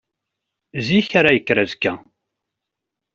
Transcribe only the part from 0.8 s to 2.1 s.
Zik ara yekker azekka.